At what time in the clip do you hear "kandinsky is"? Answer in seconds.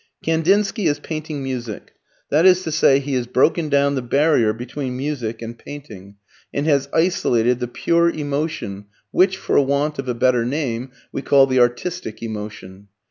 0.25-0.97